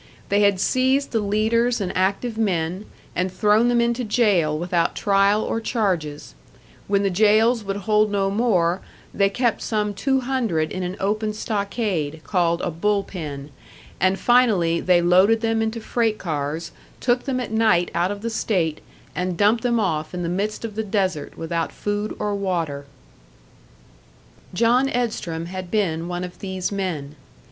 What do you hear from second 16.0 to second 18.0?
cars, took them at night